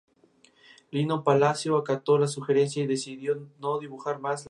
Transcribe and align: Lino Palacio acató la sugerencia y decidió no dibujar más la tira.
Lino 0.89 1.23
Palacio 1.23 1.77
acató 1.77 2.17
la 2.17 2.27
sugerencia 2.27 2.83
y 2.83 2.87
decidió 2.87 3.35
no 3.59 3.77
dibujar 3.77 4.17
más 4.19 4.31
la 4.31 4.35
tira. 4.35 4.39